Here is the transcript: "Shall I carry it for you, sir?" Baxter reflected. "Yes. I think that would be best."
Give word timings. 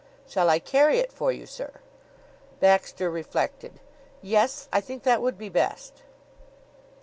"Shall 0.27 0.49
I 0.49 0.57
carry 0.57 0.97
it 0.97 1.11
for 1.13 1.31
you, 1.31 1.45
sir?" 1.45 1.73
Baxter 2.59 3.07
reflected. 3.11 3.79
"Yes. 4.23 4.67
I 4.73 4.81
think 4.81 5.03
that 5.03 5.21
would 5.21 5.37
be 5.37 5.47
best." 5.47 6.01